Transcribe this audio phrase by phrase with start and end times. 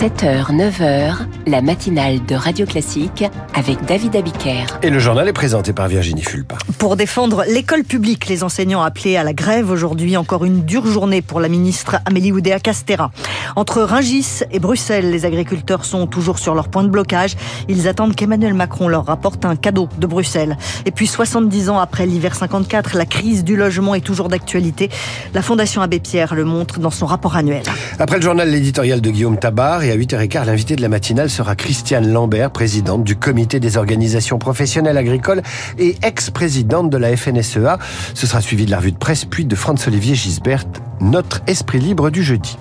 [0.00, 1.16] 7h, 9h,
[1.48, 4.78] la matinale de Radio Classique avec David Abiker.
[4.80, 6.56] Et le journal est présenté par Virginie Fulpa.
[6.78, 10.16] Pour défendre l'école publique, les enseignants appelés à la grève aujourd'hui.
[10.16, 13.10] Encore une dure journée pour la ministre Amélie Oudéa-Castera.
[13.56, 17.34] Entre Ringis et Bruxelles, les agriculteurs sont toujours sur leur point de blocage.
[17.68, 20.56] Ils attendent qu'Emmanuel Macron leur rapporte un cadeau de Bruxelles.
[20.86, 24.90] Et puis 70 ans après l'hiver 54, la crise du logement est toujours d'actualité.
[25.34, 27.64] La Fondation Abbé Pierre le montre dans son rapport annuel.
[27.98, 31.56] Après le journal, l'éditorial de Guillaume Tabar et à 8h15, l'invité de la matinale sera
[31.56, 35.42] Christiane Lambert, présidente du comité des organisations professionnelles agricoles
[35.78, 37.78] et ex-présidente de la FNSEA.
[38.12, 40.64] Ce sera suivi de la revue de presse puis de Franz-Olivier Gisbert,
[41.00, 42.58] notre esprit libre du jeudi.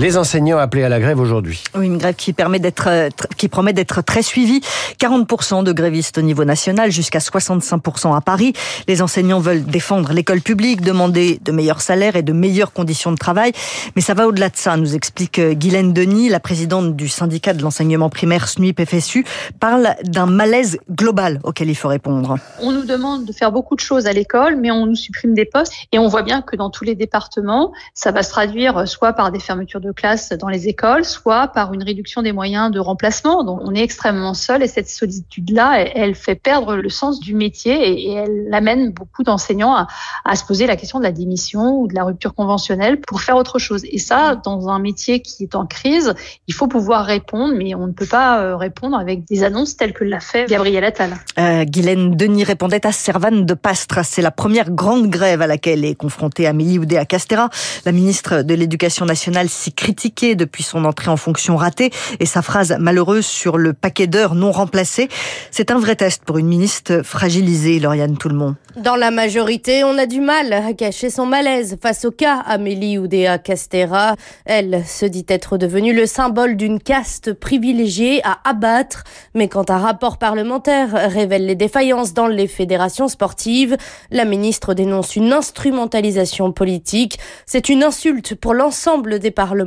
[0.00, 1.62] Les enseignants appelés à la grève aujourd'hui.
[1.74, 4.62] Oui, une grève qui permet euh, qui promet d'être très suivie.
[4.98, 8.54] 40% de grévistes au niveau national, jusqu'à 65% à Paris.
[8.88, 13.18] Les enseignants veulent défendre l'école publique, demander de meilleurs salaires et de meilleures conditions de
[13.18, 13.52] travail.
[13.94, 17.52] Mais ça va au-delà de ça, nous explique euh, Guylaine Denis, la présidente du syndicat
[17.52, 19.26] de l'enseignement primaire SNUIP-FSU,
[19.60, 22.38] parle d'un malaise global auquel il faut répondre.
[22.62, 25.44] On nous demande de faire beaucoup de choses à l'école, mais on nous supprime des
[25.44, 25.74] postes.
[25.92, 29.30] Et on voit bien que dans tous les départements, ça va se traduire soit par
[29.30, 33.44] des fermetures de classe dans les écoles, soit par une réduction des moyens de remplacement.
[33.44, 38.08] Donc on est extrêmement seul et cette solitude-là, elle, fait perdre le sens du métier
[38.08, 41.94] et, elle amène beaucoup d'enseignants à, se poser la question de la démission ou de
[41.94, 43.82] la rupture conventionnelle pour faire autre chose.
[43.84, 46.14] Et ça, dans un métier qui est en crise,
[46.48, 49.92] il faut pouvoir répondre, mais on ne peut pas euh, répondre avec des annonces telles
[49.92, 51.16] que l'a fait Gabriel Attal.
[51.38, 54.04] Euh, Guylaine Denis répondait à Servane de Pastre.
[54.04, 57.50] C'est la première grande grève à laquelle est confrontée Amélie Oudéa-Castera.
[57.84, 62.42] La ministre de l'Éducation nationale s'y critiqué depuis son entrée en fonction ratée et sa
[62.42, 65.08] phrase malheureuse sur le paquet d'heures non remplacé.
[65.50, 68.56] C'est un vrai test pour une ministre fragilisée, Lauriane Tout-le-monde.
[68.76, 72.98] Dans la majorité, on a du mal à cacher son malaise face au cas Amélie
[72.98, 74.16] Oudéa Castera.
[74.44, 79.04] Elle se dit être devenue le symbole d'une caste privilégiée à abattre.
[79.34, 83.76] Mais quand un rapport parlementaire révèle les défaillances dans les fédérations sportives,
[84.10, 87.18] la ministre dénonce une instrumentalisation politique.
[87.46, 89.59] C'est une insulte pour l'ensemble des parlementaires,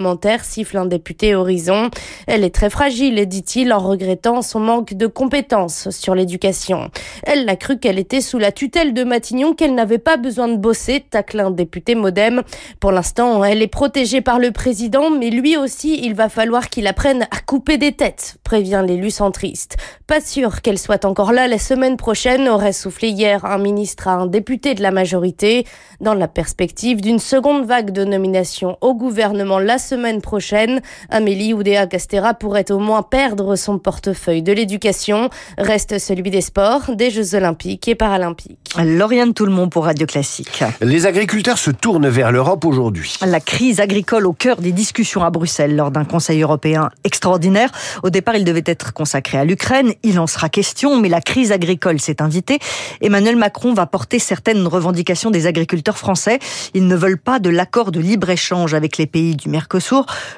[0.44, 1.90] siffle un député Horizon.
[2.28, 6.90] Elle est très fragile, dit-il, en regrettant son manque de compétences sur l'éducation.
[7.24, 10.58] Elle a cru qu'elle était sous la tutelle de Matignon qu'elle n'avait pas besoin de
[10.58, 12.44] bosser, tacle un député modem.
[12.80, 16.88] Pour l'instant, elle est protégée par le président, mais lui aussi, il va falloir qu'il
[16.88, 19.78] apprenne à couper des têtes, prévient l'élu centriste.
[20.08, 24.14] Pas sûr qu'elle soit encore là la semaine prochaine, aurait soufflé hier un ministre à
[24.14, 25.66] un député de la majorité,
[26.00, 30.82] dans la perspective d'une seconde vague de nomination au gouvernement la semaine prochaine.
[31.10, 35.30] Amélie Oudéa Castera pourrait au moins perdre son portefeuille de l'éducation.
[35.58, 38.58] Reste celui des sports, des Jeux olympiques et paralympiques.
[38.78, 40.64] Lauriane Tout-le-Monde pour Radio Classique.
[40.82, 43.16] Les agriculteurs se tournent vers l'Europe aujourd'hui.
[43.26, 47.70] La crise agricole au cœur des discussions à Bruxelles lors d'un Conseil européen extraordinaire.
[48.02, 49.94] Au départ, il devait être consacré à l'Ukraine.
[50.04, 52.60] Il en sera question, mais la crise agricole s'est invitée.
[53.02, 56.40] Emmanuel Macron va porter certaines revendications des agriculteurs français.
[56.74, 59.73] Ils ne veulent pas de l'accord de libre-échange avec les pays du Mercosur,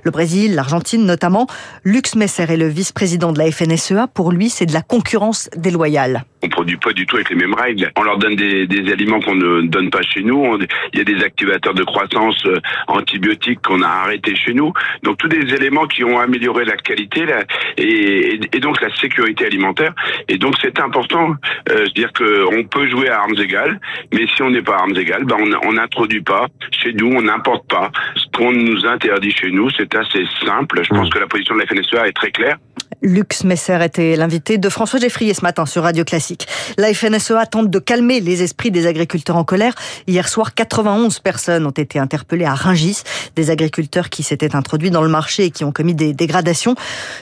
[0.03, 1.47] le Brésil, l'Argentine notamment.
[1.83, 4.07] Lux Messer est le vice-président de la FNSEA.
[4.13, 6.25] Pour lui, c'est de la concurrence déloyale.
[6.45, 7.91] On produit pas du tout avec les mêmes règles.
[7.97, 10.37] On leur donne des, des aliments qu'on ne donne pas chez nous.
[10.37, 10.59] On,
[10.93, 14.71] il y a des activateurs de croissance euh, antibiotiques qu'on a arrêtés chez nous.
[15.01, 17.45] Donc tous des éléments qui ont amélioré la qualité la,
[17.77, 19.93] et, et, donc la sécurité alimentaire.
[20.29, 21.33] Et donc c'est important,
[21.71, 23.79] euh, dire qu'on peut jouer à armes égales,
[24.13, 27.23] mais si on n'est pas à armes égales, ben on n'introduit pas chez nous, on
[27.23, 27.89] n'importe pas.
[28.15, 30.83] Ce qu'on nous interdit chez nous, c'est assez simple.
[30.83, 32.57] Je pense que la position de la FNSEA est très claire.
[33.05, 36.47] Lux Messer était l'invité de François Geffrier ce matin sur Radio Classique.
[36.77, 39.75] La FNSEA tente de calmer les esprits des agriculteurs en colère.
[40.07, 43.03] Hier soir, 91 personnes ont été interpellées à Ringis,
[43.35, 46.73] des agriculteurs qui s'étaient introduits dans le marché et qui ont commis des dégradations.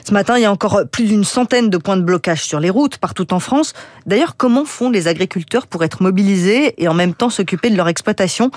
[0.06, 2.70] Ce matin, il y a encore plus d'une centaine de points de blocage sur les
[2.70, 3.74] routes partout en France.
[4.06, 7.88] D'ailleurs, comment font les agriculteurs pour être mobilisés et en même temps s'occuper de leur
[7.88, 8.50] exploitation?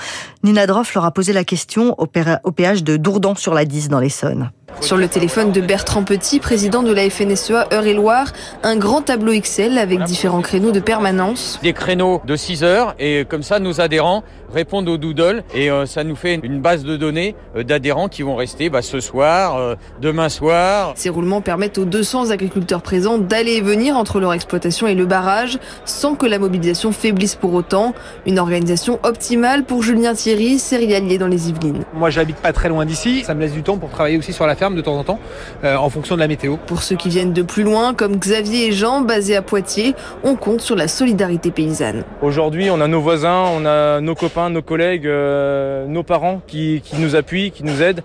[0.43, 3.99] Nina Droff leur a posé la question au péage de Dourdan sur la 10 dans
[3.99, 4.49] l'Essonne.
[4.81, 8.27] Sur le téléphone de Bertrand Petit, président de la FNSEA Eure-et-Loire,
[8.63, 11.59] un grand tableau Excel avec différents créneaux de permanence.
[11.63, 14.23] Des créneaux de 6 heures et comme ça nos adhérents
[14.53, 18.21] répondent au doodle et euh, ça nous fait une base de données euh, d'adhérents qui
[18.21, 20.93] vont rester bah, ce soir, euh, demain soir.
[20.95, 25.05] Ces roulements permettent aux 200 agriculteurs présents d'aller et venir entre leur exploitation et le
[25.05, 27.93] barrage sans que la mobilisation faiblisse pour autant.
[28.25, 31.83] Une organisation optimale pour Julien Thierry, céréalier dans les Yvelines.
[31.93, 34.45] Moi j'habite pas très loin d'ici, ça me laisse du temps pour travailler aussi sur
[34.45, 35.19] la ferme de temps en temps
[35.63, 36.57] en fonction de la météo.
[36.65, 40.35] Pour ceux qui viennent de plus loin, comme Xavier et Jean, basés à Poitiers, on
[40.35, 42.03] compte sur la solidarité paysanne.
[42.21, 46.97] Aujourd'hui, on a nos voisins, on a nos copains, nos collègues, nos parents qui, qui,
[46.97, 48.01] nous appuient, qui nous aident.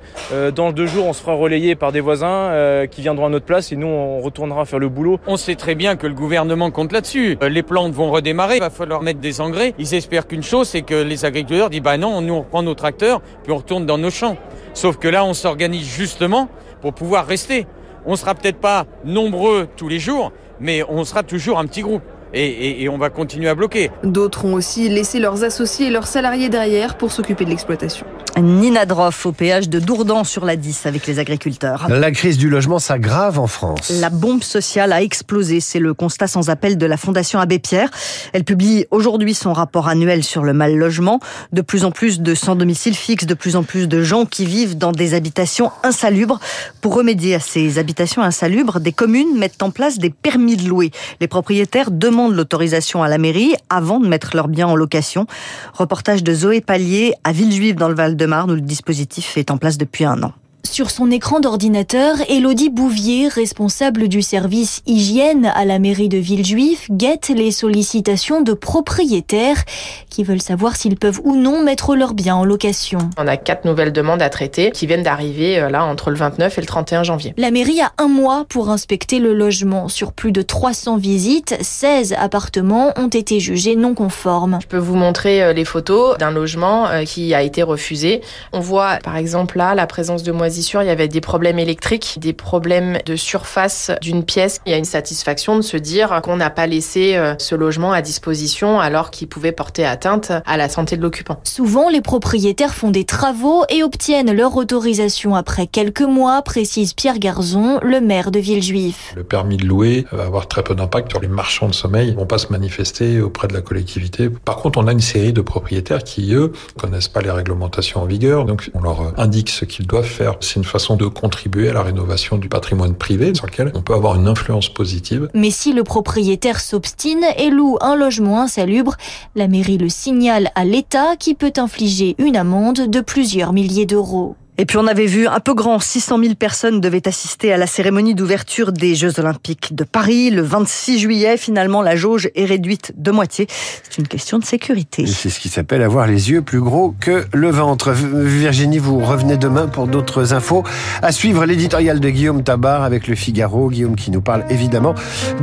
[0.54, 3.72] dans deux jours, on se fera relayer par des voisins qui viendront à notre place
[3.72, 5.19] et nous, on retournera faire le boulot.
[5.26, 7.38] On sait très bien que le gouvernement compte là-dessus.
[7.43, 9.75] Les plantes vont redémarrer, il va falloir mettre des engrais.
[9.78, 12.75] Ils espèrent qu'une chose, c'est que les agriculteurs disent bah non, nous on reprend nos
[12.75, 14.37] tracteurs, puis on retourne dans nos champs.
[14.74, 16.48] Sauf que là, on s'organise justement
[16.80, 17.66] pour pouvoir rester.
[18.06, 22.02] On sera peut-être pas nombreux tous les jours, mais on sera toujours un petit groupe
[22.34, 23.90] et, on va continuer à bloquer.
[24.04, 28.06] D'autres ont aussi laissé leurs associés et leurs salariés derrière pour s'occuper de l'exploitation.
[28.40, 31.87] Nina Droff au péage de Dourdan sur la 10 avec les agriculteurs.
[31.88, 33.93] La crise du logement s'aggrave en France.
[34.00, 37.90] La bombe sociale a explosé, c'est le constat sans appel de la Fondation Abbé Pierre.
[38.32, 41.20] Elle publie aujourd'hui son rapport annuel sur le mal logement.
[41.52, 44.46] De plus en plus de sans domicile fixe, de plus en plus de gens qui
[44.46, 46.40] vivent dans des habitations insalubres.
[46.81, 50.90] Pour remédier à ces habitations insalubres, des communes mettent en place des permis de louer.
[51.20, 55.26] Les propriétaires demandent de l'autorisation à la mairie avant de mettre leurs biens en location.
[55.75, 59.78] Reportage de Zoé Pallier à Villejuif dans le Val-de-Marne où le dispositif est en place
[59.78, 60.32] depuis un an.
[60.64, 66.88] Sur son écran d'ordinateur, Elodie Bouvier, responsable du service hygiène à la mairie de Villejuif,
[66.90, 69.64] guette les sollicitations de propriétaires
[70.08, 73.10] qui veulent savoir s'ils peuvent ou non mettre leurs biens en location.
[73.18, 76.56] On a quatre nouvelles demandes à traiter qui viennent d'arriver euh, là entre le 29
[76.56, 77.34] et le 31 janvier.
[77.36, 79.88] La mairie a un mois pour inspecter le logement.
[79.88, 84.60] Sur plus de 300 visites, 16 appartements ont été jugés non conformes.
[84.62, 88.20] Je peux vous montrer euh, les photos d'un logement euh, qui a été refusé.
[88.52, 92.19] On voit par exemple là la présence de moisissures il y avait des problèmes électriques,
[92.19, 94.60] des problèmes de surface d'une pièce.
[94.66, 97.93] Il y a une satisfaction de se dire qu'on n'a pas laissé euh, ce logement
[97.93, 101.40] à disposition alors qu'il pouvait porter atteinte à la santé de l'occupant.
[101.44, 107.19] Souvent, les propriétaires font des travaux et obtiennent leur autorisation après quelques mois, précise Pierre
[107.19, 109.14] Garzon, le maire de Villejuif.
[109.16, 112.08] Le permis de louer va avoir très peu d'impact sur les marchands de sommeil.
[112.08, 114.28] Ils vont pas se manifester auprès de la collectivité.
[114.28, 118.06] Par contre, on a une série de propriétaires qui, eux, connaissent pas les réglementations en
[118.06, 118.44] vigueur.
[118.44, 121.82] Donc, on leur indique ce qu'ils doivent faire c'est une façon de contribuer à la
[121.82, 125.28] rénovation du patrimoine privé sur lequel on peut avoir une influence positive.
[125.34, 128.96] Mais si le propriétaire s'obstine et loue un logement insalubre,
[129.34, 134.36] la mairie le signale à l'État qui peut infliger une amende de plusieurs milliers d'euros.
[134.62, 137.66] Et puis on avait vu un peu grand, 600 000 personnes devaient assister à la
[137.66, 141.36] cérémonie d'ouverture des Jeux Olympiques de Paris le 26 juillet.
[141.36, 143.48] Finalement, la jauge est réduite de moitié.
[143.48, 145.04] C'est une question de sécurité.
[145.08, 147.90] C'est ce qui s'appelle avoir les yeux plus gros que le ventre.
[147.90, 150.62] Virginie, vous revenez demain pour d'autres infos.
[151.02, 153.68] À suivre l'éditorial de Guillaume Tabar avec le Figaro.
[153.68, 154.94] Guillaume qui nous parle évidemment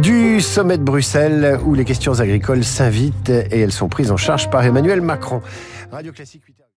[0.01, 4.49] du sommet de Bruxelles où les questions agricoles s'invitent et elles sont prises en charge
[4.49, 5.41] par Emmanuel Macron.
[5.91, 6.43] Radio Classique